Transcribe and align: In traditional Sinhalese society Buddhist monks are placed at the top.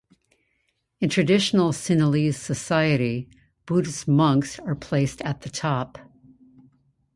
In 0.99 1.09
traditional 1.09 1.71
Sinhalese 1.71 2.33
society 2.33 3.29
Buddhist 3.67 4.07
monks 4.07 4.57
are 4.61 4.73
placed 4.73 5.21
at 5.21 5.41
the 5.41 5.49
top. 5.51 5.99